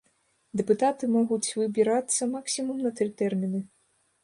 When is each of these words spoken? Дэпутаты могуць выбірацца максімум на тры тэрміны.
Дэпутаты 0.61 1.09
могуць 1.17 1.51
выбірацца 1.59 2.31
максімум 2.33 2.83
на 2.89 2.95
тры 2.99 3.09
тэрміны. 3.23 3.65